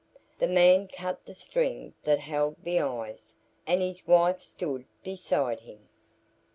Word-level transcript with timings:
The 0.39 0.47
man 0.47 0.87
cut 0.87 1.27
the 1.27 1.33
string 1.35 1.93
that 2.05 2.21
held 2.21 2.55
the 2.63 2.79
eyes, 2.79 3.35
and 3.67 3.83
his 3.83 4.07
wife 4.07 4.41
stood 4.41 4.85
beside 5.03 5.59
him. 5.59 5.89